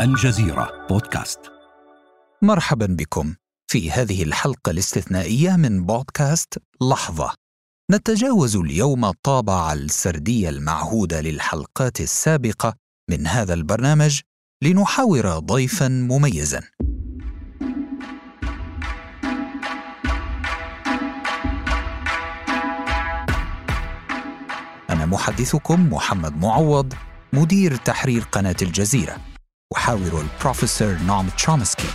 [0.00, 1.40] الجزيرة بودكاست.
[2.42, 3.34] مرحبا بكم
[3.70, 7.34] في هذه الحلقة الاستثنائية من بودكاست لحظة.
[7.90, 12.74] نتجاوز اليوم الطابع السردي المعهود للحلقات السابقة
[13.10, 14.20] من هذا البرنامج
[14.62, 16.62] لنحاور ضيفا مميزا.
[24.90, 26.94] أنا محدثكم محمد معوض
[27.32, 29.37] مدير تحرير قناة الجزيرة.
[29.76, 31.88] أحاور البروفيسور نوم تشومسكي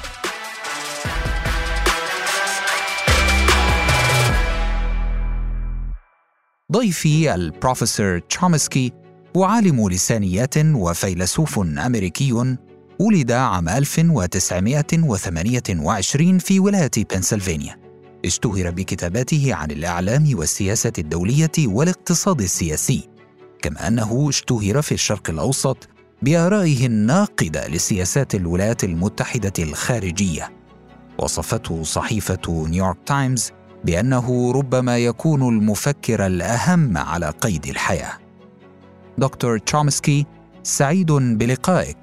[6.72, 8.92] ضيفي البروفيسور تشومسكي
[9.38, 12.56] هو عالم لسانيات وفيلسوف أمريكي
[13.00, 17.80] ولد عام 1928 في ولاية بنسلفانيا.
[18.26, 23.10] اشتهر بكتاباته عن الإعلام والسياسة الدولية والاقتصاد السياسي.
[23.62, 25.90] كما أنه اشتهر في الشرق الأوسط
[26.24, 30.52] بآرائه الناقدة لسياسات الولايات المتحدة الخارجية.
[31.18, 33.52] وصفته صحيفة نيويورك تايمز
[33.84, 38.14] بأنه ربما يكون المفكر الأهم على قيد الحياة.
[39.18, 40.26] دكتور تشومسكي
[40.64, 41.98] سعيد بلقائك.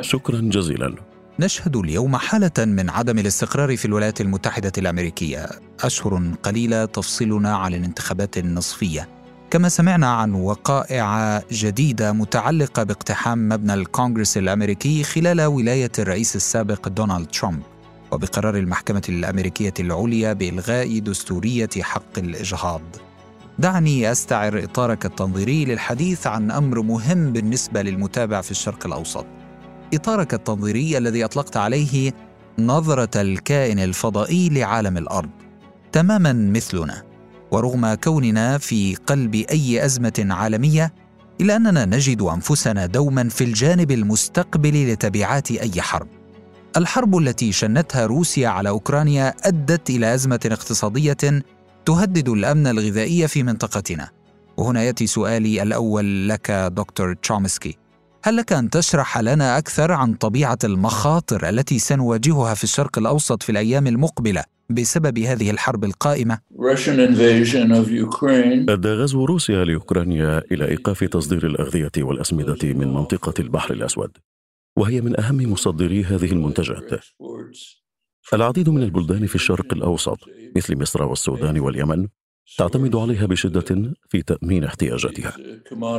[0.00, 0.94] شكرا جزيلا.
[1.40, 5.48] نشهد اليوم حالة من عدم الاستقرار في الولايات المتحدة الأمريكية.
[5.80, 9.17] أشهر قليلة تفصلنا عن الانتخابات النصفية.
[9.50, 17.26] كما سمعنا عن وقائع جديدة متعلقة باقتحام مبنى الكونغرس الأمريكي خلال ولاية الرئيس السابق دونالد
[17.26, 17.62] ترامب
[18.12, 22.82] وبقرار المحكمة الأمريكية العليا بإلغاء دستورية حق الإجهاض.
[23.58, 29.26] دعني أستعر إطارك التنظيري للحديث عن أمر مهم بالنسبة للمتابع في الشرق الأوسط.
[29.94, 32.12] إطارك التنظيري الذي أطلقت عليه
[32.58, 35.30] نظرة الكائن الفضائي لعالم الأرض.
[35.92, 37.07] تماما مثلنا.
[37.50, 40.92] ورغم كوننا في قلب أي أزمة عالمية
[41.40, 46.08] إلا أننا نجد أنفسنا دوما في الجانب المستقبل لتبعات أي حرب.
[46.76, 51.42] الحرب التي شنتها روسيا على أوكرانيا أدت إلى أزمة اقتصادية
[51.84, 54.10] تهدد الأمن الغذائي في منطقتنا.
[54.56, 57.76] وهنا يأتي سؤالي الأول لك دكتور تشومسكي.
[58.22, 63.52] هل لك أن تشرح لنا أكثر عن طبيعة المخاطر التي سنواجهها في الشرق الأوسط في
[63.52, 66.40] الأيام المقبلة؟ بسبب هذه الحرب القائمة.
[68.68, 74.10] أدى غزو روسيا لأوكرانيا إلى إيقاف تصدير الأغذية والأسمدة من منطقة البحر الأسود
[74.76, 76.90] وهي من أهم مصدري هذه المنتجات.
[78.34, 80.18] العديد من البلدان في الشرق الأوسط
[80.56, 82.08] مثل مصر والسودان واليمن
[82.58, 85.36] تعتمد عليها بشدة في تأمين احتياجاتها.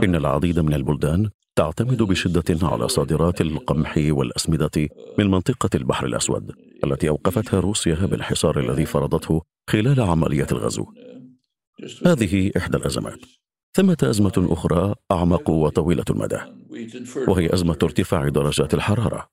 [0.04, 6.52] إن العديد من البلدان تعتمد بشدة على صادرات القمح والأسمدة من منطقة البحر الأسود
[6.84, 10.86] التي أوقفتها روسيا بالحصار الذي فرضته خلال عملية الغزو.
[12.06, 13.20] هذه إحدى الأزمات.
[13.74, 16.40] ثمة أزمة أخرى أعمق وطويلة المدى
[17.28, 19.30] وهي أزمة ارتفاع درجات الحرارة.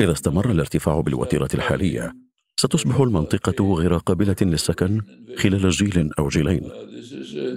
[0.00, 2.27] إذا استمر الارتفاع بالوتيرة الحالية
[2.60, 5.00] ستصبح المنطقة غير قابلة للسكن
[5.36, 6.70] خلال جيل أو جيلين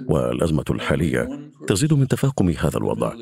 [0.08, 3.14] والأزمة الحالية تزيد من تفاقم هذا الوضع.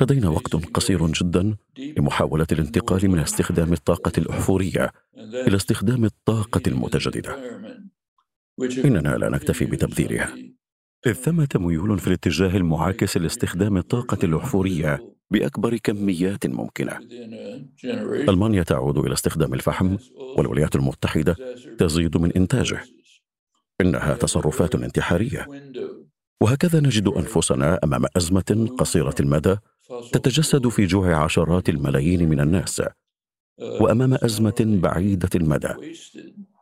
[0.00, 1.56] لدينا وقت قصير جدا
[1.98, 4.92] لمحاولة الانتقال من استخدام الطاقة الأحفورية
[5.46, 7.36] إلى استخدام الطاقة المتجددة.
[8.84, 10.34] إننا لا نكتفي بتبذيرها.
[11.06, 16.98] إذ ثمة ميول في الاتجاه المعاكس لاستخدام الطاقة الأحفورية بأكبر كميات ممكنة.
[18.28, 19.96] ألمانيا تعود إلى استخدام الفحم
[20.36, 21.36] والولايات المتحدة
[21.78, 22.82] تزيد من إنتاجه.
[23.80, 25.46] إنها تصرفات انتحارية.
[26.40, 29.56] وهكذا نجد أنفسنا أمام أزمة قصيرة المدى
[30.12, 32.82] تتجسد في جوع عشرات الملايين من الناس
[33.80, 35.74] وأمام أزمة بعيدة المدى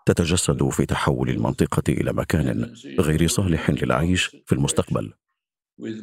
[0.07, 5.13] تتجسد في تحول المنطقة إلى مكان غير صالح للعيش في المستقبل.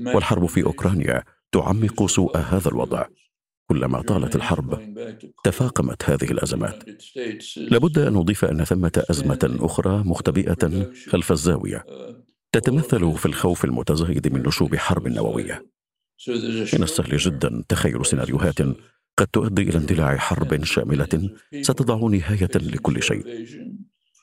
[0.05, 3.05] والحرب في أوكرانيا تعمق سوء هذا الوضع.
[3.69, 4.95] كلما طالت الحرب
[5.43, 6.83] تفاقمت هذه الأزمات.
[7.57, 11.85] لابد أن نضيف أن ثمة أزمة أخرى مختبئة خلف الزاوية.
[12.51, 15.65] تتمثل في الخوف المتزايد من نشوب حرب نووية.
[16.73, 18.59] من السهل جدا تخيل سيناريوهات
[19.17, 21.29] قد تؤدي إلى اندلاع حرب شاملة
[21.61, 23.25] ستضع نهاية لكل شيء.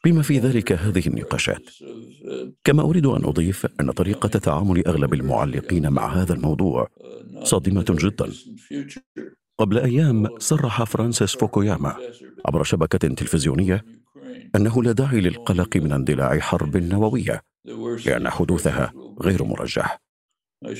[0.04, 1.70] بما في ذلك هذه النقاشات.
[2.64, 6.88] كما أريد أن أضيف أن طريقة تعامل أغلب المعلقين مع هذا الموضوع
[7.42, 8.32] صادمة جدا.
[9.58, 11.96] قبل أيام صرح فرانسيس فوكوياما
[12.46, 13.84] عبر شبكة تلفزيونية
[14.56, 17.42] أنه لا داعي للقلق من اندلاع حرب نووية
[18.06, 18.92] لأن حدوثها
[19.22, 20.00] غير مرجح.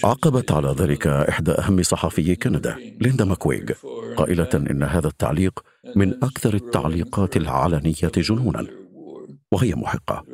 [0.05, 3.65] عقبت على ذلك إحدى أهم صحفي كندا ليندا ماكويغ
[4.17, 5.65] قائلة إن هذا التعليق
[5.97, 8.84] من أكثر التعليقات العلنية جنونا.
[9.55, 10.25] وهي محقة.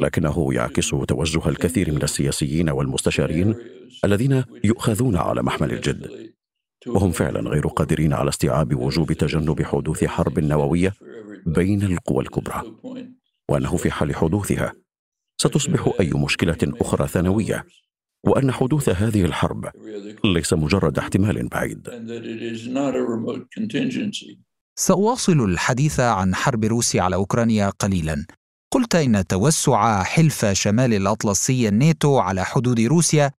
[0.00, 3.54] لكنه يعكس توجه الكثير من السياسيين والمستشارين
[4.04, 6.34] الذين يؤخذون على محمل الجد.
[6.86, 10.94] وهم فعلا غير قادرين على استيعاب وجوب تجنب حدوث حرب نووية
[11.46, 12.62] بين القوى الكبرى
[13.48, 14.72] وأنه في حال حدوثها
[15.36, 17.66] ستصبح أي مشكلة أخرى ثانوية
[18.24, 19.70] وأن حدوث هذه الحرب
[20.24, 21.88] ليس مجرد احتمال بعيد.
[24.78, 28.26] سأواصل الحديث عن حرب روسيا على أوكرانيا قليلا.
[28.72, 33.30] قلت إن توسع حلف شمال الأطلسي الناتو على حدود روسيا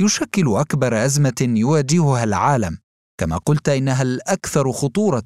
[0.00, 2.78] يشكل أكبر أزمة يواجهها العالم.
[3.20, 5.24] كما قلت إنها الأكثر خطورة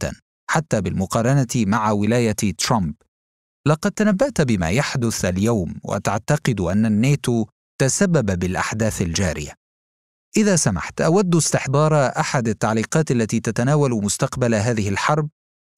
[0.50, 2.94] حتى بالمقارنة مع ولاية ترامب.
[3.66, 7.46] لقد تنبأت بما يحدث اليوم وتعتقد أن الناتو
[7.80, 9.52] تسبب بالأحداث الجارية.
[10.36, 15.28] إذا سمحت أود استحضار أحد التعليقات التي تتناول مستقبل هذه الحرب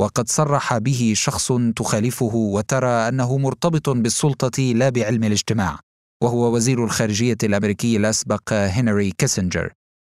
[0.00, 5.79] وقد صرح به شخص تخالفه وترى أنه مرتبط بالسلطة لا بعلم الاجتماع
[6.23, 9.73] وهو وزير الخارجية الأمريكي الأسبق هنري كيسنجر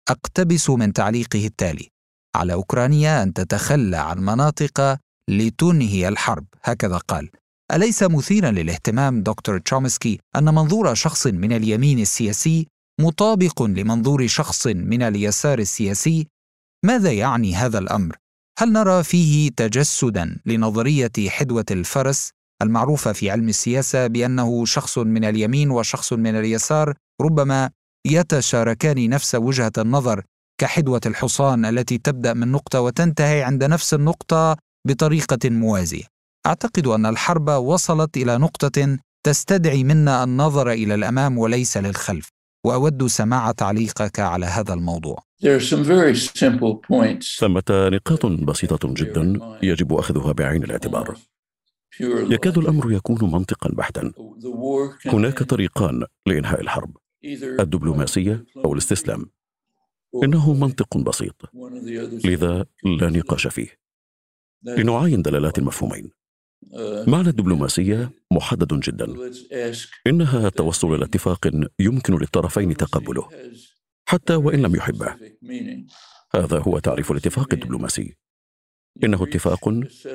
[0.09, 1.89] أقتبس من تعليقه التالي
[2.37, 4.99] على أوكرانيا أن تتخلى عن مناطق
[5.31, 7.31] لتنهي الحرب هكذا قال
[7.73, 12.67] أليس مثيرا للاهتمام دكتور تشومسكي أن منظور شخص من اليمين السياسي
[13.01, 16.27] مطابق لمنظور شخص من اليسار السياسي؟
[16.85, 18.22] ماذا يعني هذا الأمر؟
[18.59, 22.31] هل نرى فيه تجسدا لنظرية حدوة الفرس
[22.63, 27.71] المعروفة في علم السياسة بأنه شخص من اليمين وشخص من اليسار ربما
[28.07, 30.23] يتشاركان نفس وجهة النظر
[30.61, 34.57] كحدوة الحصان التي تبدأ من نقطة وتنتهي عند نفس النقطة
[34.89, 36.05] بطريقة موازية.
[36.47, 42.29] أعتقد أن الحرب وصلت إلى نقطة تستدعي منا النظر إلى الأمام وليس للخلف
[42.65, 45.25] وأود سماع تعليقك على هذا الموضوع.
[47.39, 51.17] ثمة نقاط بسيطة جدا يجب أخذها بعين الاعتبار.
[52.01, 54.13] يكاد الأمر يكون منطقا بحتا.
[55.07, 56.97] هناك طريقان لإنهاء الحرب
[57.45, 59.31] الدبلوماسية أو الاستسلام.
[60.25, 61.51] إنه منطق بسيط.
[62.25, 63.69] لذا لا نقاش فيه.
[64.63, 66.11] لنعاين دلالات المفهومين.
[67.07, 69.07] معنى الدبلوماسية محدد جدا.
[70.07, 73.29] إنها التوصل إلى اتفاق يمكن للطرفين تقبله
[74.05, 75.15] حتى وإن لم يحبه.
[76.35, 78.17] هذا هو تعريف الاتفاق الدبلوماسي.
[79.05, 79.69] إنه اتفاق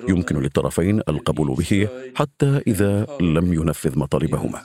[0.10, 4.64] يمكن للطرفين القبول به حتى إذا لم ينفذ مطالبهما.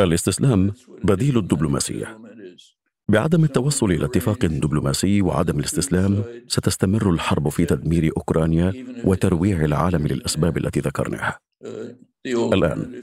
[0.00, 0.72] الاستسلام
[1.04, 2.18] بديل الدبلوماسية.
[3.08, 8.72] بعدم التوصل إلى اتفاق دبلوماسي وعدم الاستسلام ستستمر الحرب في تدمير أوكرانيا
[9.04, 11.38] وترويع العالم للأسباب التي ذكرناها.
[12.26, 13.02] الآن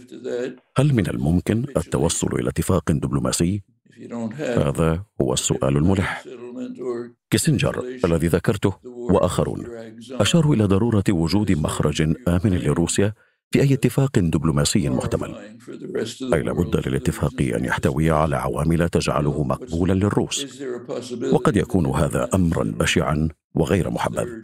[0.77, 3.63] هل من الممكن التوصل إلى اتفاق دبلوماسي؟
[4.37, 6.23] هذا هو السؤال الملح.
[7.29, 9.65] كيسنجر الذي ذكرته وآخرون
[10.11, 13.13] أشاروا إلى ضرورة وجود مخرج آمن لروسيا
[13.51, 15.35] في أي اتفاق دبلوماسي محتمل.
[16.33, 20.63] أي لابد للاتفاق أن يحتوي على عوامل تجعله مقبولا للروس.
[21.31, 24.41] وقد يكون هذا أمرا بشعا وغير محبب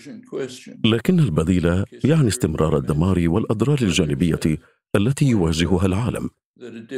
[0.86, 4.40] لكن البديل يعني استمرار الدمار والأضرار الجانبية
[4.96, 6.30] التي يواجهها العالم.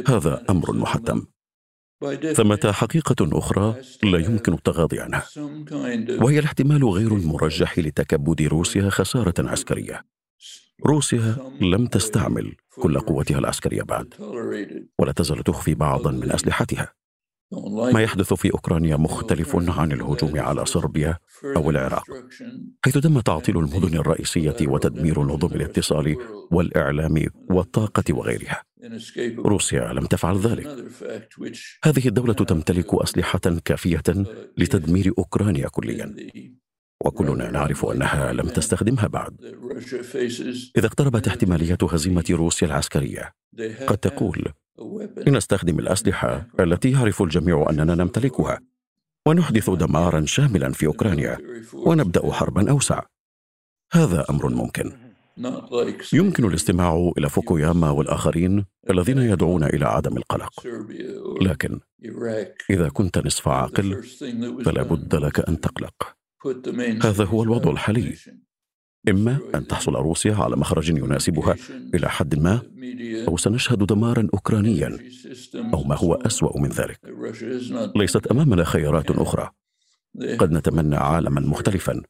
[0.08, 1.22] هذا أمر محتم.
[2.34, 5.24] ثمة حقيقة أخرى لا يمكن التغاضي عنها.
[6.22, 10.04] وهي الاحتمال غير المرجح لتكبد روسيا خسارة عسكرية.
[10.86, 14.14] روسيا لم تستعمل كل قوتها العسكرية بعد
[14.98, 16.92] ولا تزال تخفي بعضا من أسلحتها.
[17.92, 21.18] ما يحدث في أوكرانيا مختلف عن الهجوم على صربيا
[21.56, 22.04] أو العراق
[22.84, 26.16] حيث تم تعطيل المدن الرئيسية وتدمير نظم الاتصال
[26.50, 28.62] والإعلام والطاقة وغيرها.
[29.38, 30.66] روسيا لم تفعل ذلك.
[31.84, 34.02] هذه الدولة تمتلك أسلحة كافية
[34.58, 36.16] لتدمير أوكرانيا كليا.
[37.04, 39.40] وكلنا نعرف أنها لم تستخدمها بعد.
[40.76, 43.34] إذا اقتربت احتماليه هزيمة روسيا العسكرية
[43.86, 44.52] قد تقول
[45.26, 48.60] لنستخدم الأسلحة التي يعرف الجميع أننا نمتلكها
[49.26, 51.38] ونحدث دمارا شاملا في أوكرانيا
[51.74, 53.02] ونبدأ حربا أوسع.
[53.92, 54.92] هذا أمر ممكن.
[56.12, 60.66] يمكن الاستماع إلى فوكوياما والآخرين الذين يدعون إلى عدم القلق.
[61.40, 61.80] لكن
[62.70, 64.02] إذا كنت نصف عاقل
[64.64, 66.19] فلا بد لك أن تقلق.
[67.02, 68.16] هذا هو الوضع الحالي.
[69.08, 71.56] إما أن تحصل روسيا على مخرج يناسبها
[71.94, 72.62] إلى حد ما
[73.28, 74.98] أو سنشهد دمارا أوكرانيا
[75.74, 77.00] أو ما هو أسوأ من ذلك.
[77.96, 79.50] ليست أمامنا خيارات أخرى.
[80.38, 82.02] قد نتمنى عالما مختلفا.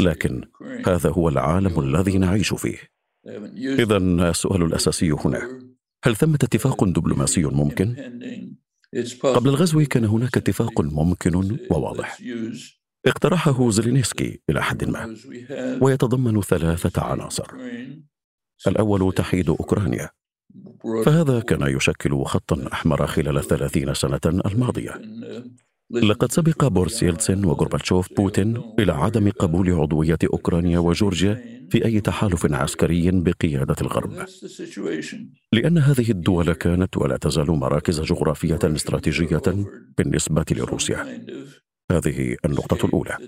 [0.00, 0.44] لكن
[0.86, 2.78] هذا هو العالم الذي نعيش فيه.
[3.56, 5.60] إذا السؤال الأساسي هنا.
[6.04, 7.96] هل ثمة اتفاق دبلوماسي ممكن؟
[9.22, 12.18] قبل الغزو كان هناك اتفاق ممكن وواضح.
[13.06, 15.16] اقترحه زيلينسكي إلى حد ما
[15.80, 17.46] ويتضمن ثلاثة عناصر.
[18.66, 20.10] الأول تحييد أوكرانيا
[21.04, 25.00] فهذا كان يشكل خطا أحمر خلال الثلاثين سنة الماضية.
[25.90, 31.34] لقد سبق بورس يلتسن وغورباتشوف بوتين إلى عدم قبول عضوية أوكرانيا وجورجيا
[31.70, 34.26] في أي تحالف عسكري بقيادة الغرب.
[35.52, 39.42] لأن هذه الدول كانت ولا تزال مراكز جغرافية استراتيجية
[39.98, 41.26] بالنسبة لروسيا.
[41.92, 43.18] هذه النقطة الأولى.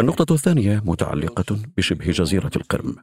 [0.00, 2.96] النقطة الثانية متعلقة بشبه جزيرة القرم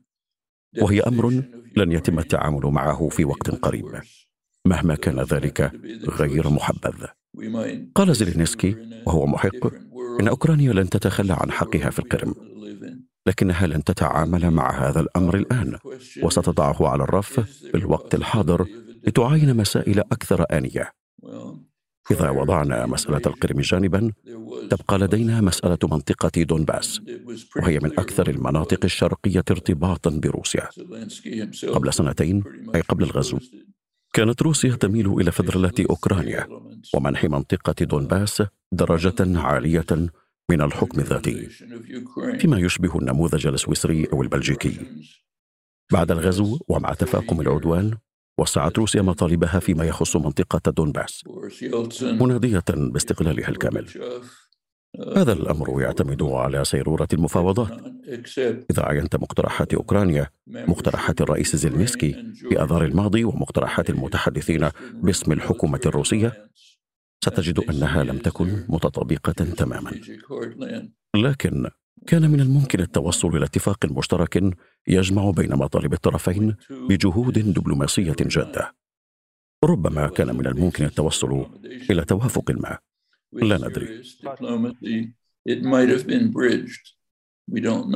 [0.82, 1.44] وهي أمر
[1.78, 4.02] لن يتم التعامل معه في وقت قريب
[4.66, 5.72] مهما كان ذلك
[6.10, 7.06] غير محبذ.
[7.96, 8.76] قال زيلينسكي
[9.08, 9.74] وهو محق
[10.20, 12.36] إن أوكرانيا لن تتخلى عن حقها في القرم
[13.28, 15.78] لكنها لن تتعامل مع هذا الأمر الآن
[16.24, 18.66] وستضعه على الرف في الوقت الحاضر
[19.08, 20.92] لتعاين مسائل أكثر آنية.
[22.12, 24.12] إذا وضعنا مسألة القرم جانبا
[24.70, 27.02] تبقى لدينا مسألة منطقة دونباس
[27.56, 30.70] وهي من أكثر المناطق الشرقية ارتباطا بروسيا.
[31.74, 32.44] قبل سنتين
[32.76, 33.40] أي قبل الغزو
[34.14, 36.48] كانت روسيا تميل إلى فدرلة أوكرانيا
[36.96, 39.86] ومنح منطقة دونباس درجة عالية
[40.50, 41.50] من الحكم الذاتي
[42.40, 44.80] فيما يشبه النموذج السويسري أو البلجيكي.
[45.92, 47.98] بعد الغزو ومع تفاقم العدوان
[48.40, 51.24] وسعت روسيا مطالبها فيما يخص منطقة دونباس
[52.04, 53.88] منادية باستقلالها الكامل.
[55.16, 57.72] هذا الأمر يعتمد على سيرورة المفاوضات.
[58.72, 66.50] إذا عينت مقترحات أوكرانيا مقترحات الرئيس زيلنسكي في آذار الماضي ومقترحات المتحدثين باسم الحكومة الروسية
[67.24, 69.92] ستجد أنها لم تكن متطابقة تماما.
[71.16, 71.70] لكن
[72.08, 78.76] كان من الممكن التوصل إلى اتفاق مشترك يجمع بين مطالب الطرفين بجهود دبلوماسية جادة.
[79.64, 81.46] ربما كان من الممكن التوصل
[81.90, 82.78] إلى توافق ما.
[83.34, 84.04] لا ندري.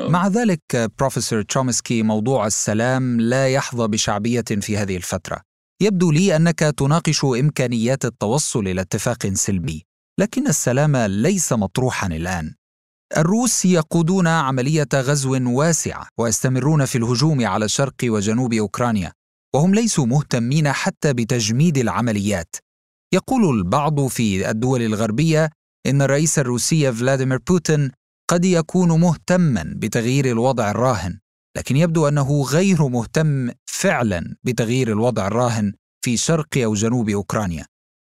[0.10, 5.42] مع ذلك بروفيسور تشومسكي موضوع السلام لا يحظى بشعبية في هذه الفترة.
[5.82, 9.84] يبدو لي أنك تناقش إمكانيات التوصل إلى اتفاق سلمي
[10.20, 12.56] لكن السلام ليس مطروحا الآن.
[13.18, 19.12] الروس يقودون عملية غزو واسعة ويستمرون في الهجوم على شرق وجنوب أوكرانيا
[19.56, 22.56] وهم ليسوا مهتمين حتى بتجميد العمليات.
[23.14, 25.50] يقول البعض في الدول الغربية
[25.86, 27.92] إن الرئيس الروسي فلاديمير بوتين
[28.30, 31.20] قد يكون مهتما بتغيير الوضع الراهن
[31.58, 35.74] لكن يبدو أنه غير مهتم فعلا بتغيير الوضع الراهن
[36.06, 37.66] في شرق أو جنوب أوكرانيا.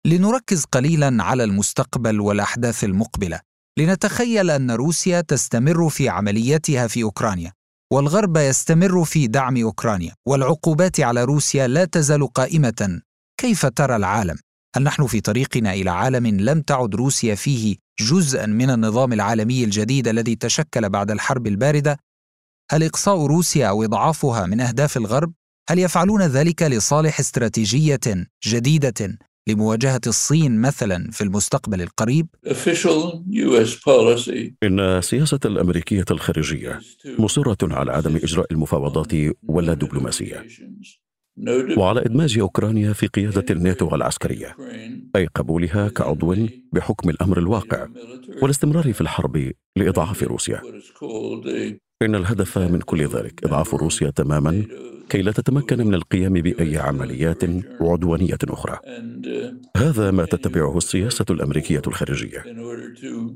[0.06, 3.40] لنركز قليلا على المستقبل والأحداث المقبلة.
[3.78, 7.52] لنتخيل أن روسيا تستمر في عملياتها في أوكرانيا
[7.92, 13.00] والغرب يستمر في دعم أوكرانيا والعقوبات على روسيا لا تزال قائمة.
[13.40, 14.36] كيف ترى العالم؟
[14.76, 20.08] هل نحن في طريقنا إلى عالم لم تعد روسيا فيه جزءا من النظام العالمي الجديد
[20.08, 21.98] الذي تشكل بعد الحرب الباردة؟
[22.70, 25.32] هل إقصاء روسيا أو إضعافها من أهداف الغرب؟
[25.68, 29.18] هل يفعلون ذلك لصالح استراتيجية جديدة؟
[29.48, 32.26] لمواجهة الصين مثلا في المستقبل القريب؟
[34.62, 36.80] إن السياسة الأمريكية الخارجية
[37.18, 39.12] مصرة على عدم إجراء المفاوضات
[39.42, 40.46] ولا دبلوماسيه
[41.78, 44.56] وعلى إدماج أوكرانيا في قيادة الناتو العسكرية
[45.16, 46.34] أي قبولها كعضو
[46.72, 47.88] بحكم الأمر الواقع
[48.42, 50.62] والاستمرار في الحرب لإضعاف روسيا.
[52.02, 54.64] إن الهدف من كل ذلك إضعاف روسيا تماما
[55.08, 57.44] كي لا تتمكن من القيام بأي عمليات
[57.80, 58.78] عدوانية أخرى.
[59.76, 62.44] هذا ما تتبعه السياسة الأمريكية الخارجية.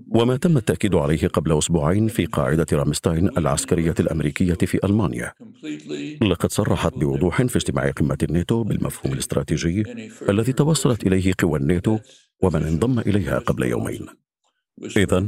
[0.08, 5.32] وما تم التأكيد عليه قبل أسبوعين في قاعدة رامستاين العسكرية الأمريكية في ألمانيا.
[6.22, 9.84] لقد صرحت بوضوح في اجتماع قمة الناتو بالمفهوم الاستراتيجي
[10.28, 11.98] الذي توصلت إليه قوى الناتو
[12.42, 14.06] ومن انضم إليها قبل يومين.
[14.96, 15.18] إذا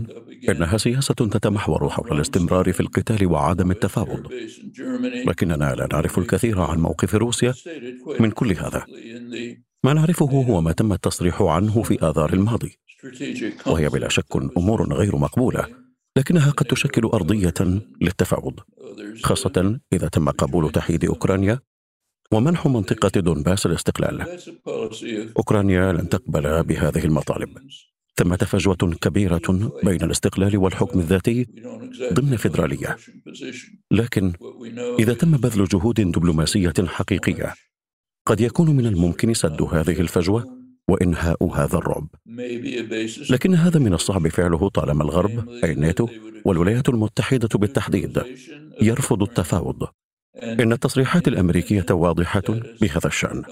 [0.48, 4.32] إنها سياسة تتمحور حول الاستمرار في القتال وعدم التفاوض.
[5.26, 7.54] لكننا لا نعرف الكثير عن موقف روسيا
[8.20, 8.84] من كل هذا.
[9.84, 12.78] ما نعرفه هو ما تم التصريح عنه في آذار الماضي
[13.66, 15.68] وهي بلا شك أمور غير مقبولة
[16.16, 17.54] لكنها قد تشكل أرضية
[18.00, 18.60] للتفاوض
[19.22, 21.60] خاصة إذا تم قبول تحييد أوكرانيا
[22.32, 24.38] ومنح منطقة دونباس الاستقلال.
[25.36, 27.58] أوكرانيا لن تقبل بهذه المطالب.
[28.16, 31.47] ثمة فجوة كبيرة بين الاستقلال والحكم الذاتي
[32.12, 32.97] ضمن فيدرالية.
[33.90, 34.33] لكن
[34.99, 37.54] إذا تم بذل جهود دبلوماسية حقيقية
[38.26, 42.09] قد يكون من الممكن سد هذه الفجوة وإنهاء هذا الرعب.
[43.30, 46.09] لكن هذا من الصعب فعله طالما الغرب أي الناتو
[46.44, 48.23] والولايات المتحدة بالتحديد
[48.83, 49.88] يرفض التفاوض.
[50.42, 52.42] إن التصريحات الأمريكية واضحة
[52.80, 53.42] بهذا الشأن.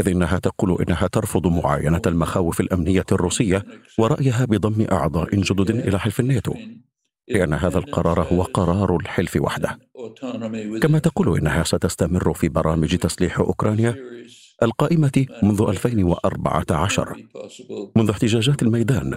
[0.00, 3.64] إذ إنها تقول إنها ترفض معاينة المخاوف الأمنية الروسية
[3.98, 6.54] ورأيها بضم أعضاء جدد إلى حلف الناتو
[7.28, 9.78] لأن هذا القرار هو قرار الحلف وحده.
[10.80, 13.96] كما تقول إنها ستستمر في برامج تسليح أوكرانيا
[14.62, 17.16] القائمة منذ 2014
[17.96, 19.14] منذ احتجاجات الميدان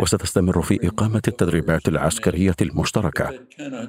[0.00, 3.30] وستستمر في إقامة التدريبات العسكرية المشتركة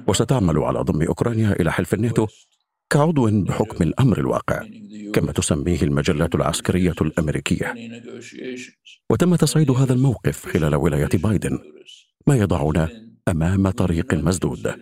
[0.08, 2.26] وستعمل على ضم أوكرانيا إلى حلف الناتو
[2.90, 4.62] كعضو بحكم الأمر الواقع
[5.12, 7.74] كما تسميه المجلات العسكرية الأمريكية.
[9.10, 11.58] وتم تصعيد هذا الموقف خلال ولاية بايدن
[12.26, 12.88] ما يضعنا
[13.28, 14.74] أمام طريق مسدود.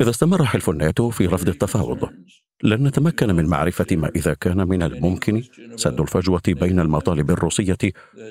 [0.00, 2.08] إذا استمر حلف الناتو في رفض التفاوض
[2.62, 5.42] لن نتمكن من معرفة ما إذا كان من الممكن
[5.76, 7.78] سد الفجوة بين المطالب الروسية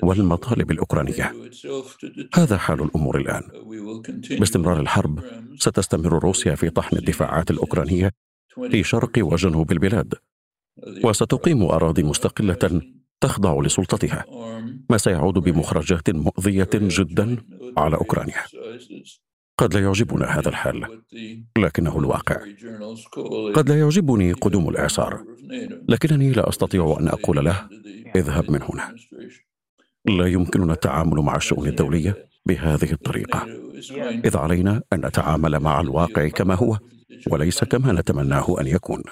[0.02, 1.32] والمطالب الأوكرانية.
[2.34, 3.42] هذا حال الأمور الآن.
[4.30, 5.20] باستمرار الحرب
[5.58, 8.10] ستستمر روسيا في طحن الدفاعات الأوكرانية
[8.70, 10.14] في شرق وجنوب البلاد
[11.04, 12.82] وستقيم أراضي مستقلة
[13.20, 14.24] تخضع لسلطتها.
[14.90, 17.36] ما سيعود بمخرجات مؤذية جدا
[17.78, 18.42] على أوكرانيا.
[19.58, 21.02] قد لا يعجبنا هذا الحال
[21.58, 22.36] لكنه الواقع.
[23.54, 25.24] قد لا يعجبني قدوم الإعصار
[25.88, 27.68] لكنني لا أستطيع أن أقول له
[28.16, 28.94] اذهب من هنا.
[30.18, 33.46] لا يمكننا التعامل مع الشؤون الدولية بهذه الطريقة.
[34.24, 36.78] إذ علينا أن نتعامل مع الواقع كما هو
[37.30, 39.02] وليس كما نتمناه أن يكون.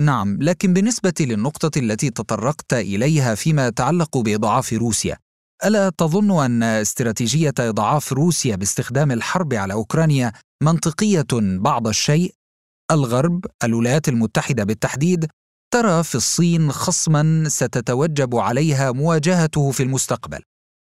[0.00, 5.18] نعم لكن بالنسبة للنقطة التي تطرقت إليها فيما يتعلق باضعاف روسيا
[5.64, 12.34] ألا تظن أن استراتيجية اضعاف روسيا باستخدام الحرب على أوكرانيا منطقية بعض الشيء؟
[12.90, 15.26] الغرب الولايات المتحدة بالتحديد
[15.74, 20.40] ترى في الصين خصما ستتوجب عليها مواجهته في المستقبل.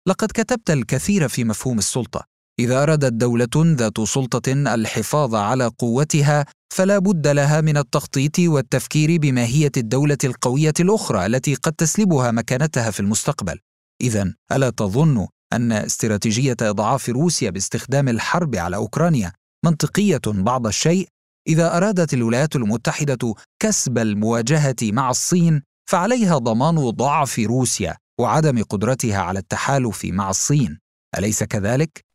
[0.08, 2.24] لقد كتبت الكثير في مفهوم السلطة.
[2.60, 9.72] إذا ارادت دولة ذات سلطة الحفاظ على قوتها فلا بد لها من التخطيط والتفكير بماهية
[9.76, 13.58] الدولة القوية الأخرى التي قد تسلبها مكانتها في المستقبل.
[14.02, 19.32] اذا ألا تظن أن استراتيجية إضعاف روسيا باستخدام الحرب على أوكرانيا
[19.64, 21.08] منطقية بعض الشيء؟
[21.48, 29.38] إذا أرادت الولايات المتحدة كسب المواجهة مع الصين فعليها ضمان ضعف روسيا وعدم قدرتها على
[29.38, 30.78] التحالف مع الصين.
[31.18, 32.09] أليس كذلك؟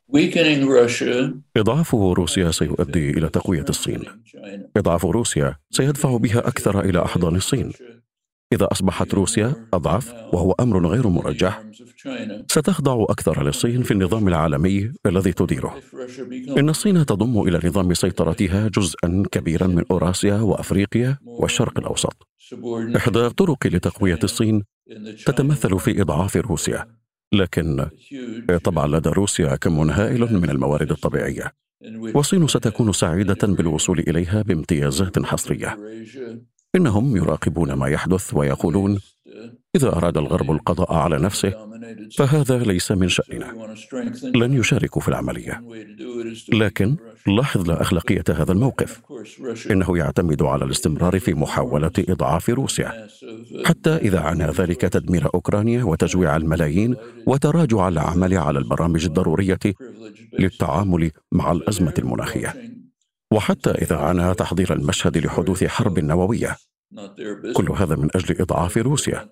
[1.58, 4.04] إضعاف روسيا سيؤدي إلى تقوية الصين.
[4.78, 7.72] إضعاف روسيا سيدفع بها أكثر إلى أحضان الصين.
[8.54, 11.64] إذا أصبحت روسيا أضعف وهو أمر غير مرجح
[12.52, 15.82] ستخضع أكثر للصين في النظام العالمي الذي تديره.
[16.58, 22.28] إن الصين تضم إلى نظام سيطرتها جزءا كبيرا من أوراسيا وأفريقيا والشرق الأوسط.
[22.96, 24.64] إحدى الطرق لتقوية الصين
[25.26, 26.88] تتمثل في إضعاف روسيا.
[27.36, 27.88] لكن
[28.64, 31.54] طبعا لدى روسيا كم هائل من الموارد الطبيعية
[32.16, 35.78] والصين ستكون سعيدة بالوصول إليها بامتيازات حصرية.
[36.76, 39.00] إنهم يراقبون ما يحدث ويقولون
[39.76, 41.54] إذا أراد الغرب القضاء على نفسه
[42.18, 43.76] فهذا ليس من شأننا.
[44.36, 45.64] لن يشاركوا في العملية.
[46.54, 46.96] لكن
[47.28, 49.02] لاحظ لا أخلاقية هذا الموقف.
[49.72, 53.08] إنه يعتمد على الاستمرار في محاولة إضعاف روسيا.
[53.66, 56.96] حتى إذا عنى ذلك تدمير أوكرانيا وتجويع الملايين
[57.28, 59.60] وتراجع العمل على البرامج الضرورية
[60.40, 62.54] للتعامل مع الأزمة المناخية.
[63.32, 66.56] وحتى إذا عنى تحضير المشهد لحدوث حرب نووية.
[67.54, 69.30] كل هذا من أجل إضعاف روسيا.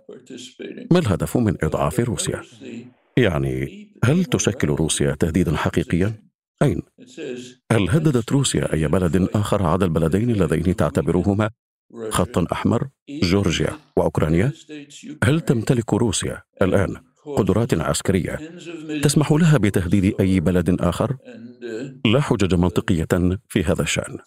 [0.92, 2.42] ما الهدف من إضعاف روسيا؟
[3.18, 6.13] يعني هل تشكل روسيا تهديدا حقيقيا؟
[6.62, 6.82] أين؟
[7.72, 11.50] هل هددت روسيا أي بلد آخر عدا البلدين اللذين تعتبرهما؟
[12.10, 14.52] خطا أحمر جورجيا وأوكرانيا.
[15.24, 18.40] هل تمتلك روسيا الآن؟ قدرات عسكرية
[19.02, 21.18] تسمح لها بتهديد أي بلد آخر؟
[22.06, 23.08] لا حجج منطقية
[23.50, 24.18] في هذا الشأن.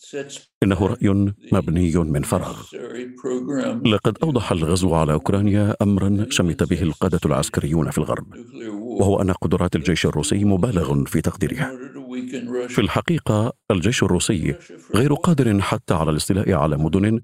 [0.63, 2.63] إنه رأي مبني من فراغ.
[3.87, 8.27] لقد أوضح الغزو على أوكرانيا امرا شمت به القادة العسكريون في الغرب
[9.01, 11.71] وهو أن قدرات الجيش الروسي مبالغ في تقديرها.
[12.69, 14.55] في الحقيقة الجيش الروسي
[14.95, 17.21] غير قادر حتى على الاستيلاء على مدن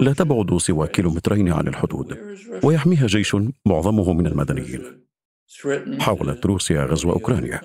[0.00, 2.18] لا تبعد سوى كيلومترين عن الحدود
[2.62, 4.82] ويحميها جيش معظمه من المدنيين.
[6.00, 7.60] حاولت روسيا غزو أوكرانيا.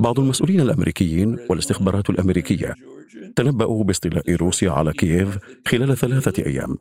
[0.00, 2.74] بعض المسؤولين الأمريكيين والاستخبارات الأمريكية
[3.36, 6.76] تنبأوا باستيلاء روسيا على كييف خلال ثلاثة أيام.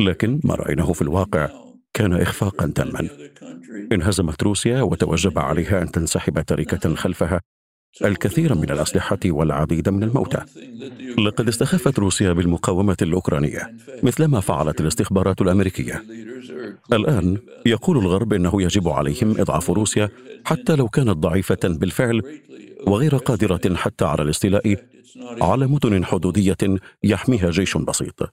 [0.00, 1.48] لكن ما رأيناه في الواقع
[1.94, 3.08] كان اخفاقا تاما.
[3.92, 7.40] انهزمت روسيا وتوجب عليها أن تنسحب تاركه خلفها
[8.04, 10.44] الكثير من الأسلحة والعديد من الموتى.
[11.18, 16.04] لقد استخفت روسيا بالمقاومة الأوكرانية مثلما فعلت الاستخبارات الأمريكية.
[16.92, 20.08] الآن يقول الغرب إنه يجب عليهم إضعاف روسيا
[20.44, 22.22] حتى لو كانت ضعيفة بالفعل
[22.86, 24.76] وغير قادرة حتى على الاستيلاء
[25.40, 28.32] على مدن حدودية يحميها جيش بسيط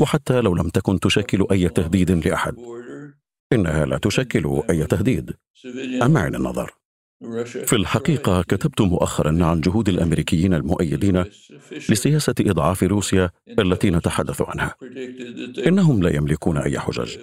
[0.00, 2.54] وحتى لو لم تكن تشكل أي تهديد لأحد.
[3.52, 5.32] إنها لا تشكل أي تهديد.
[6.02, 6.72] أما عين النظر؟
[7.44, 11.24] في الحقيقة كتبت مؤخرا عن جهود الأمريكيين المؤيدين
[11.90, 14.74] لسياسة إضعاف روسيا التي نتحدث عنها.
[15.66, 17.16] إنهم لا يملكون أي حجج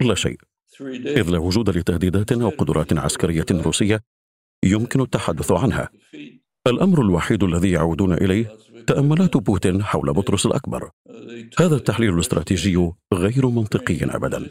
[0.00, 0.38] لا شيء.
[0.80, 4.00] إذ لا وجود لتهديدات أو قدرات عسكرية روسية
[4.64, 5.88] يمكن التحدث عنها.
[6.66, 8.56] الأمر الوحيد الذي يعودون إليه
[8.90, 10.90] تأملات بوتين حول بطرس الأكبر.
[11.58, 14.46] هذا التحليل الاستراتيجي غير منطقي أبدا.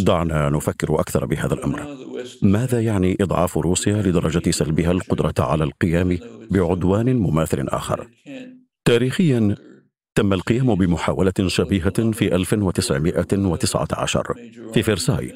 [0.00, 1.96] دعنا نفكر أكثر بهذا الأمر.
[2.42, 6.18] ماذا يعني إضعاف روسيا لدرجة سلبها القدرة على القيام
[6.50, 8.08] بعدوان مماثل آخر؟
[8.84, 9.56] تاريخيا
[10.14, 14.34] تم القيام بمحاولة شبيهة في 1919
[14.74, 15.32] في فرساي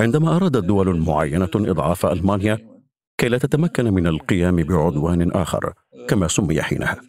[0.00, 2.71] عندما أرادت دول معينة إضعاف ألمانيا
[3.22, 5.72] كي لا تتمكن من القيام بعدوان آخر
[6.08, 7.00] كما سمي حينها.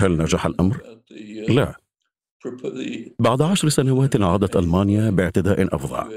[0.00, 0.80] هل نجح الأمر؟
[1.48, 1.74] لا.
[3.18, 6.08] بعد عشر سنوات عادت ألمانيا باعتداء أفظع.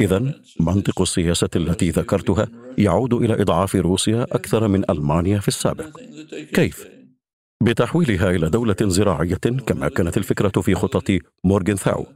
[0.00, 6.00] إذا منطق السياسة التي ذكرتها يعود إلى إضعاف روسيا أكثر من ألمانيا في السابق.
[6.52, 6.88] كيف؟
[7.62, 12.06] بتحويلها إلى دولة زراعية كما كانت الفكرة في خطة مورغنثاو.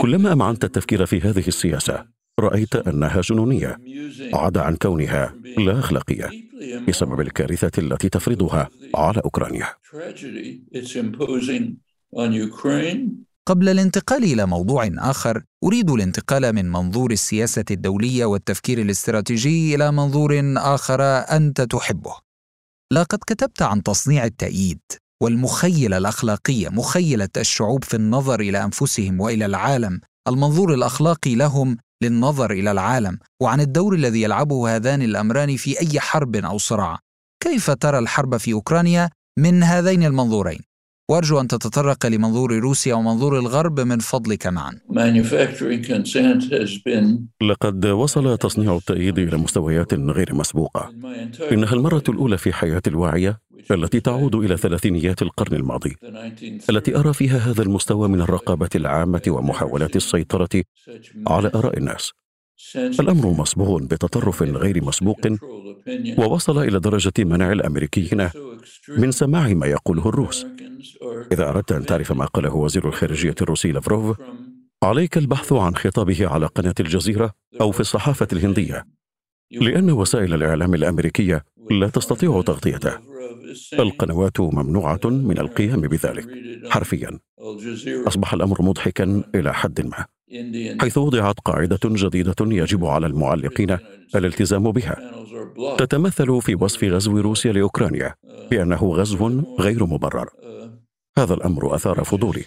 [0.00, 3.78] كلما أمعنت التفكير في هذه السياسة رأيت أنها جنونية.
[4.34, 5.34] عدا عن كونها.
[5.58, 6.30] لا أخلاقية.
[6.88, 9.66] بسبب الكارثة التي تفرضها على أوكرانيا.
[13.46, 20.54] قبل الانتقال إلى موضوع آخر أريد الانتقال من منظور السياسة الدولية والتفكير الاستراتيجي إلى منظور
[20.56, 21.02] آخر
[21.36, 22.14] أنت تحبه.
[22.92, 24.80] لقد كتبت عن تصنيع التأييد
[25.22, 30.00] والمخيله الاخلاقيه مخيلة الشعوب في النظر إلى أنفسهم وإلى العالم.
[30.28, 36.36] المنظور الأخلاقي لهم للنظر إلى العالم وعن الدور الذي يلعبه هذان الأمران في أي حرب
[36.36, 36.98] أو صراع.
[37.42, 40.69] كيف ترى الحرب في أوكرانيا من هذين المنظورين؟
[41.10, 44.72] وأرجو أن تتطرق لمنظور روسيا ومنظور الغرب من فضلك معا.
[47.42, 50.90] لقد وصل تصنيع التأييد إلى مستويات غير مسبوقة.
[51.52, 55.96] إنها المرة الأولى في حياتي الواعية التي تعود إلى ثلاثينيات القرن الماضي
[56.70, 60.62] التي أرى فيها هذا المستوى من الرقابة العامة ومحاولات السيطرة
[61.26, 62.12] على آراء الناس.
[62.76, 65.20] الأمر مصبوغ بتطرف غير مسبوق
[66.18, 68.30] ووصل إلى درجة منع الأمريكيين
[68.98, 70.46] من سماع ما يقوله الروس
[71.32, 74.16] إذا أردت أن تعرف ما قاله وزير الخارجية الروسي لافروف
[74.82, 78.86] عليك البحث عن خطابه على قناة الجزيرة أو في الصحافة الهندية
[79.50, 82.98] لأن وسائل الإعلام الأمريكية لا تستطيع تغطيته.
[83.78, 86.28] القنوات ممنوعة من القيام بذلك
[86.70, 87.18] حرفيا.
[88.06, 90.04] أصبح الأمر مضحكا إلى حد ما
[90.80, 93.78] حيث وضعت قاعدة جديدة يجب على المعلقين
[94.14, 94.96] الالتزام بها.
[95.78, 98.14] تتمثل في وصف غزو روسيا لأوكرانيا.
[98.50, 100.30] بأنه غزو غير مبرر.
[101.18, 102.44] هذا الأمر أثار فضولي.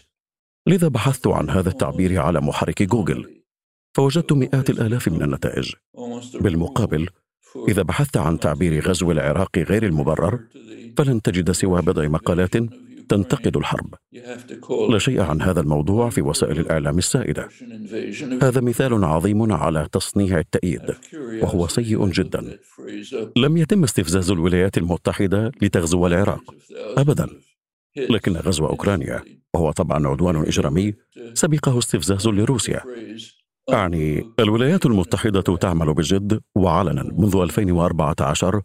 [0.68, 3.44] لذا بحثت عن هذا التعبير على محرك جوجل.
[3.96, 5.74] فوجدت مئات الآلاف من النتائج.
[6.42, 7.10] بالمقابل
[7.68, 10.40] إذا بحثت عن تعبير غزو العراق غير المبرر
[10.98, 12.56] فلن تجد سوى بضع مقالات
[13.10, 13.94] تنتقد الحرب.
[14.90, 17.50] لا شيء عن هذا الموضوع في وسائل الإعلام السائدة.
[18.42, 20.96] هذا مثال عظيم على تصنيع التأييد
[21.42, 22.60] وهو سيء جدا.
[23.38, 26.56] لم يتم استفزاز الولايات المتحدة لتغزو العراق
[26.98, 27.30] ابدا.
[28.10, 30.94] لكن غزو أوكرانيا وهو طبعا عدوان إجرامي
[31.34, 32.82] سبقه استفزاز لروسيا.
[33.74, 38.62] أعني الولايات المتحدة تعمل بجد وعلنا منذ 2014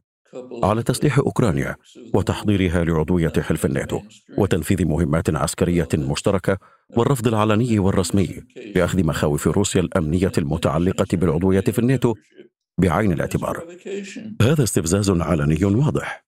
[0.62, 1.76] على تسليح أوكرانيا
[2.14, 4.00] وتحضيرها لعضوية حلف الناتو
[4.38, 6.58] وتنفيذ مهمات عسكرية مشتركة
[6.96, 8.42] والرفض العلني والرسمي
[8.74, 12.14] لاخذ مخاوف روسيا الأمنية المتعلقة بالعضوية في الناتو
[12.78, 13.66] بعين الاعتبار.
[14.42, 16.24] هذا استفزاز علني واضح.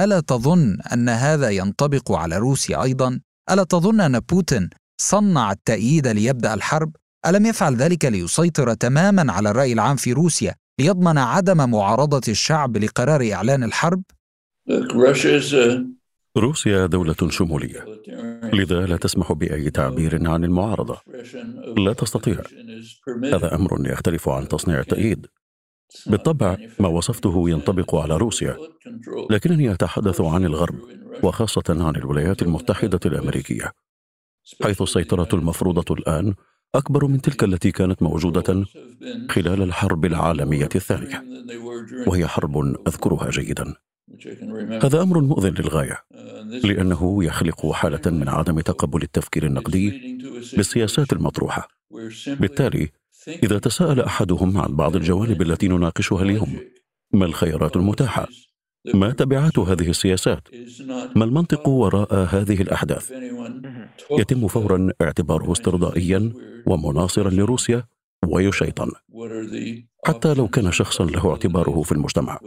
[0.00, 3.20] ألا تظن أن هذا ينطبق على روسيا أيضا؟
[3.50, 4.70] ألا تظن أن بوتين
[5.00, 6.96] صنع التأييد ليبدأ الحرب؟
[7.26, 13.32] ألم يفعل ذلك ليسيطر تماما على الرأي العام في روسيا ليضمن عدم معارضة الشعب لقرار
[13.32, 14.02] إعلان الحرب؟
[16.36, 17.84] روسيا دولة شمولية.
[18.52, 21.00] لذا لا تسمح بأي تعبير عن المعارضة.
[21.76, 22.42] لا تستطيع.
[23.24, 25.26] هذا أمر يختلف عن تصنيع التأييد.
[26.06, 28.56] بالطبع ما وصفته ينطبق على روسيا.
[29.30, 30.78] لكنني أتحدث عن الغرب
[31.22, 33.72] وخاصة عن الولايات المتحدة الأمريكية
[34.62, 36.34] حيث السيطرة المفروضة الآن
[36.74, 38.64] أكبر من تلك التي كانت موجودة
[39.30, 41.24] خلال الحرب العالمية الثانية
[42.06, 43.74] وهي حرب أذكرها جيدا
[44.82, 45.98] هذا أمر مؤذن للغاية
[46.64, 50.18] لأنه يخلق حالة من عدم تقبل التفكير النقدي
[50.56, 51.68] بالسياسات المطروحة
[52.26, 52.88] بالتالي
[53.28, 56.60] إذا تساءل أحدهم عن بعض الجوانب التي نناقشها اليوم
[57.12, 58.28] ما الخيارات المتاحة؟
[58.94, 60.48] ما تبعات هذه السياسات؟
[61.16, 63.12] ما المنطق وراء هذه الأحداث؟
[64.10, 66.32] يتم فورا اعتباره استرضائيا
[66.66, 67.84] ومناصرا لروسيا
[68.28, 68.90] ويشيطن
[70.04, 72.40] حتى لو كان شخصا له اعتباره في المجتمع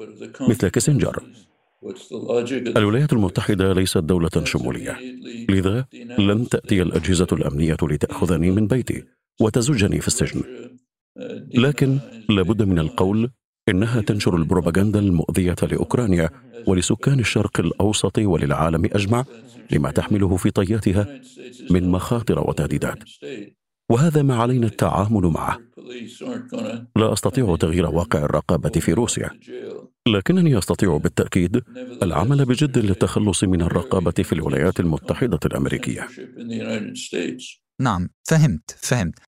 [0.49, 1.23] مثل كيسنجر
[2.77, 4.97] الولايات المتحدة ليست دولة شمولية
[5.49, 5.85] لذا
[6.19, 9.03] لن تأتي الأجهزة الأمنية لتأخذني من بيتي
[9.41, 10.43] وتزجني في السجن
[11.53, 13.31] لكن لابد من القول
[13.69, 16.29] إنها تنشر البروباغندا المؤذية لأوكرانيا
[16.67, 19.25] ولسكان الشرق الأوسط وللعالم أجمع
[19.71, 21.07] لما تحمله في طياتها
[21.71, 23.03] من مخاطر وتهديدات.
[23.91, 25.59] وهذا ما علينا التعامل معه.
[26.95, 29.29] لا أستطيع تغيير واقع الرقابة في روسيا.
[30.07, 31.61] لكنني أستطيع بالتأكيد
[32.03, 36.07] العمل بجد للتخلص من الرقابة في الولايات المتحدة الأمريكية.
[37.81, 39.19] نعم فهمت فهمت.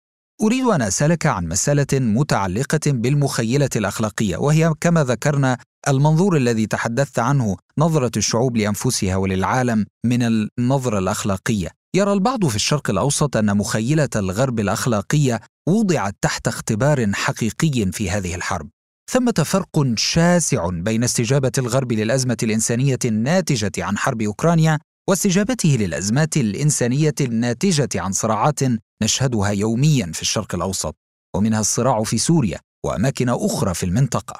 [0.41, 7.57] أريد أن أسألك عن مسألة متعلقة بالمخيلة الأخلاقية وهي كما ذكرنا المنظور الذي تحدثت عنه
[7.77, 10.23] نظرة الشعوب لأنفسها وللعالم من
[10.59, 11.69] النظرة الأخلاقية.
[11.95, 18.35] يرى البعض في الشرق الأوسط أن مخيلة الغرب الأخلاقية وضعت تحت اختبار حقيقي في هذه
[18.35, 18.69] الحرب.
[19.11, 27.13] ثمة فرق شاسع بين استجابة الغرب للأزمة الإنسانية الناتجة عن حرب أوكرانيا واستجابته للأزمات الإنسانية
[27.21, 28.59] الناتجة عن صراعات
[29.03, 30.95] نشهدها يوميا في الشرق الأوسط
[31.35, 34.39] ومنها الصراع في سوريا وأماكن أخرى في المنطقة.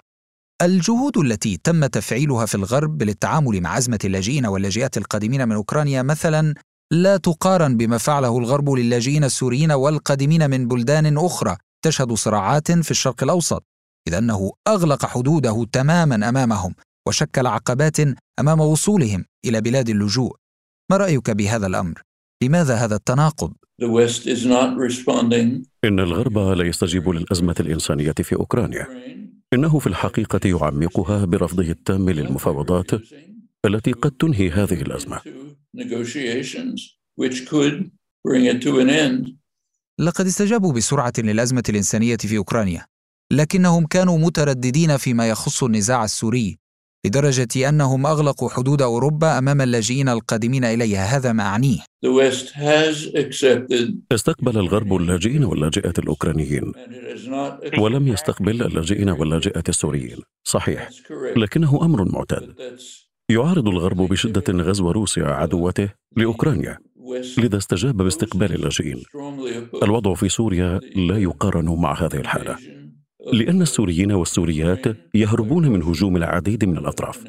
[0.62, 6.54] الجهود التي تم تفعيلها في الغرب للتعامل مع أزمة اللاجئين واللاجئات القادمين من أوكرانيا مثلا
[6.92, 13.24] لا تقارن بما فعله الغرب للاجئين السوريين والقادمين من بلدان أخرى تشهد صراعات في الشرق
[13.24, 13.64] الأوسط
[14.08, 16.76] إذ أنه أغلق حدوده تماما أمامهم
[17.08, 17.98] وشكل عقبات
[18.40, 20.36] أمام وصولهم إلى بلاد اللجوء.
[20.90, 22.02] ما رأيك بهذا الأمر؟
[22.44, 23.54] لماذا هذا التناقض؟
[25.86, 28.88] إن الغرب لا يستجيب للأزمة الإنسانية في أوكرانيا.
[29.54, 32.92] إنه في الحقيقة يعمقها برفضه التام للمفاوضات
[33.66, 35.22] التي قد تنهي هذه الأزمة.
[40.00, 42.86] لقد استجابوا بسرعة للأزمة الإنسانية في أوكرانيا
[43.32, 46.58] لكنهم كانوا مترددين فيما يخص النزاع السوري.
[47.06, 51.18] لدرجة أنهم أغلقوا حدود أوروبا أمام اللاجئين القادمين إليها.
[51.18, 51.80] هذا ما أعنيه.
[54.12, 56.72] استقبل الغرب اللاجئين واللاجئات الأوكرانيين.
[57.80, 60.18] ولم يستقبل اللاجئين واللاجئات السوريين.
[60.44, 60.90] صحيح.
[61.36, 62.54] لكنه أمر معتاد.
[63.30, 66.78] يعارض الغرب بشدة غزو روسيا عدوته لأوكرانيا.
[67.38, 69.04] لذا استجاب باستقبال اللاجئين.
[69.84, 72.75] الوضع في سوريا لا يقارن مع هذه الحالة.
[73.34, 77.24] لأن السوريين والسوريات يهربون من هجوم العديد من الأطراف.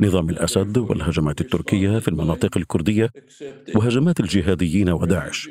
[0.00, 3.10] نظام الأسد والهجمات التركية في المناطق الكردية
[3.74, 5.48] وهجمات الجهاديين وداعش.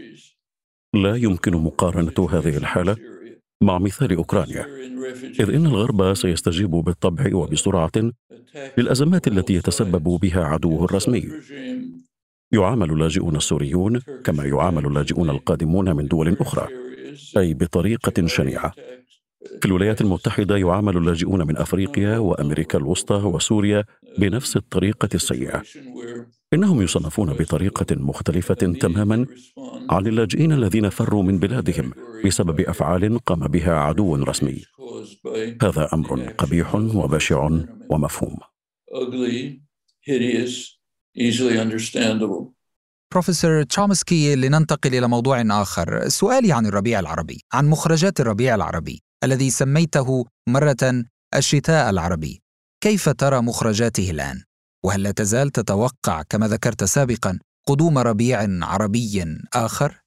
[0.94, 2.96] لا يمكن مقارنة هذه الحالة
[3.64, 4.66] مع مثال أوكرانيا
[5.40, 7.92] إذ إن الغرب سيستجيب بالطبع وبسرعة
[8.78, 11.30] للأزمات التي يتسبب بها عدوه الرسمي.
[12.52, 16.68] يعامل اللاجئون السوريون كما يعامل اللاجئون القادمون من دول أخرى
[17.38, 18.74] أي بطريقة شنيعة.
[19.62, 23.86] في الولايات المتحدة يعامل اللاجئون من أفريقيا وأمريكا الوسطى وسوريا
[24.18, 25.64] بنفس الطريقة السيئة.
[26.54, 29.26] إنهم يصنفون بطريقة مختلفة تماما
[29.90, 31.94] عن اللاجئين الذين فروا من بلادهم
[32.26, 34.64] بسبب أفعال قام بها عدو رسمي.
[35.64, 37.50] هذا أمر قبيح وبشع
[37.90, 38.38] ومفهوم.
[43.12, 46.08] بروفيسور تشومسكي لننتقل إلى موضوع آخر.
[46.08, 49.04] سؤالي عن الربيع العربي عن مخرجات الربيع العربي.
[49.24, 51.04] الذي سميته مرة
[51.36, 52.42] الشتاء العربي
[52.84, 54.44] كيف ترى مخرجاته الآن؟
[54.86, 60.02] وهل لا تزال تتوقع كما ذكرت سابقا قدوم ربيع عربي آخر؟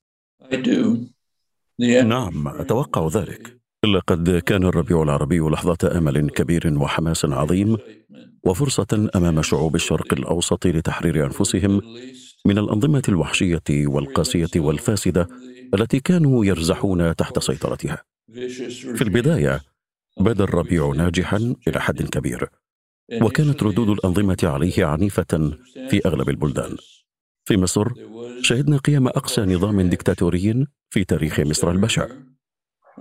[2.04, 7.76] نعم أتوقع ذلك لقد كان الربيع العربي لحظة أمل كبير وحماس عظيم
[8.44, 11.80] وفرصة أمام شعوب الشرق الأوسط لتحرير أنفسهم
[12.46, 15.28] من الأنظمة الوحشية والقاسية والفاسدة
[15.74, 18.11] التي كانوا يرزحون تحت سيطرتها.
[18.96, 19.60] في البداية
[20.20, 22.48] بدا الربيع ناجحا إلى حد كبير
[23.22, 25.56] وكانت ردود الأنظمة عليه عنيفة
[25.90, 26.76] في أغلب البلدان.
[27.44, 27.88] في مصر
[28.42, 32.06] شهدنا قيام أقسى نظام ديكتاتوري في تاريخ مصر البشع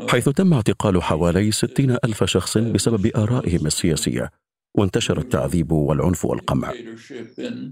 [0.10, 4.32] حيث تم اعتقال حوالي ستين ألف شخص بسبب آرائهم السياسية
[4.76, 6.74] وانتشر التعذيب والعنف والقمع.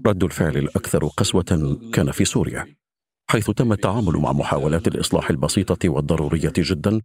[0.06, 2.66] رد الفعل الأكثر قسوة كان في سوريا.
[3.30, 7.00] حيث تم التعامل مع محاولات الإصلاح البسيطة والضرورية جدا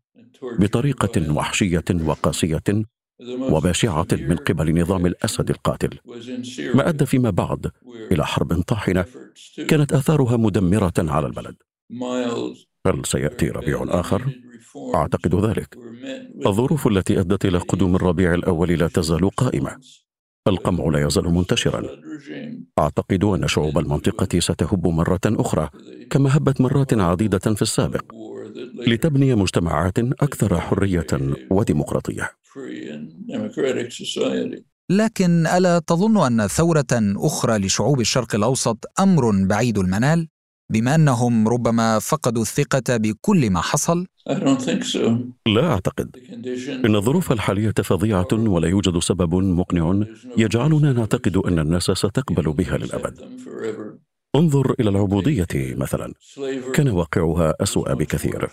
[0.60, 2.64] بطريقة وحشية وقاسية
[3.52, 6.00] وبشعة من قبل نظام الأسد القاتل.
[6.76, 7.72] ما أدى فيما بعد
[8.12, 9.06] إلى حرب طاحنة
[9.68, 11.56] كانت آثارها مدمرة على البلد.
[12.88, 14.22] هل سيأتي ربيع آخر؟
[14.96, 15.78] أعتقد ذلك.
[16.46, 19.78] الظروف التي أدت إلى قدوم الربيع الأول لا تزال قائمة.
[20.48, 21.84] القمع لا يزال منتشرا.
[22.80, 25.70] أعتقد أن شعوب المنطقة ستهب مرة أخرى
[26.10, 28.02] كما هبت مرات عديدة في السابق
[28.88, 31.08] لتبني مجتمعات أكثر حرية
[31.52, 32.30] وديمقراطية.
[34.90, 40.28] لكن ألا تظن أن ثورة أخرى لشعوب الشرق الأوسط أمر بعيد المنال؟
[40.70, 44.06] بما أنهم ربما فقدوا الثقة بكل ما حصل؟
[45.48, 46.18] لا أعتقد.
[46.86, 50.06] إن الظروف الحالية فظيعة ولا يوجد سبب مقنع
[50.38, 53.20] يجعلنا نعتقد أن الناس ستقبل بها للأبد.
[54.36, 56.14] انظر إلى العبودية مثلا.
[56.74, 58.50] كان واقعها أسوأ بكثير.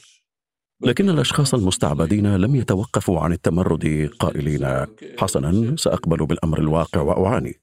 [0.81, 4.87] لكن الأشخاص المستعبدين لم يتوقفوا عن التمرد قائلين
[5.18, 7.61] حسنا سأقبل بالأمر الواقع وأعاني.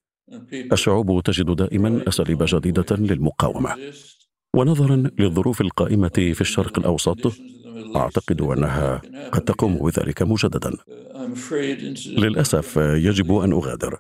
[0.72, 3.76] الشعوب تجد دائما أساليب جديدة للمقاومة.
[4.56, 7.34] ونظرا للظروف القائمة في الشرق الأوسط
[7.96, 10.74] أعتقد أنها قد تقوم بذلك مجددا.
[12.06, 14.00] للأسف يجب أن أغادر.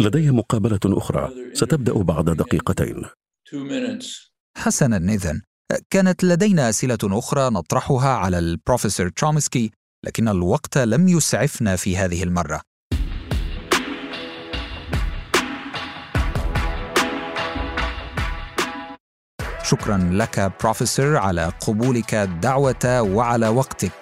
[0.00, 1.30] لدي مقابلة أخرى.
[1.54, 3.04] ستبدأ بعد دقيقتين.
[4.56, 5.42] حسنا إذن.
[5.90, 9.70] كانت لدينا أسئلة أخرى نطرحها على البروفيسور ترومسكي
[10.06, 12.60] لكن الوقت لم يسعفنا في هذه المرة.
[19.70, 23.92] شكرا لك بروفيسور على قبولك الدعوة وعلى وقتك.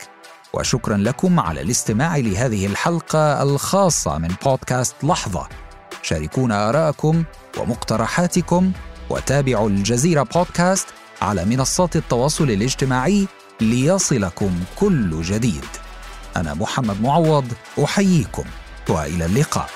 [0.52, 5.48] وشكرا لكم على الاستماع لهذه الحلقة الخاصة من بودكاست لحظة.
[6.02, 7.24] شاركونا ارائكم
[7.58, 8.72] ومقترحاتكم
[9.10, 10.86] وتابعوا الجزيرة بودكاست
[11.22, 13.26] على منصات التواصل الاجتماعي
[13.60, 15.66] ليصلكم كل جديد.
[16.36, 17.52] أنا محمد معوض
[17.84, 18.44] أحييكم
[18.88, 19.70] وإلى اللقاء.